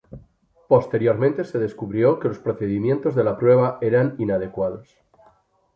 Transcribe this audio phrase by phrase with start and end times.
[0.67, 4.97] Posteriormente se descubrió que los procedimientos de la prueba eran inadecuados.